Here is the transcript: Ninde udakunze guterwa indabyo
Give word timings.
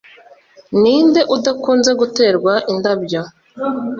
Ninde 0.81 1.21
udakunze 1.35 1.91
guterwa 1.99 2.53
indabyo 2.71 3.21